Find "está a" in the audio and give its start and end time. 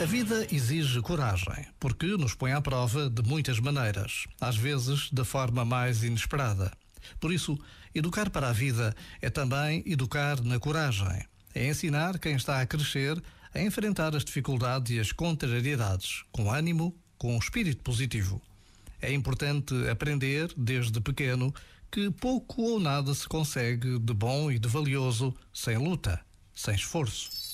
12.34-12.66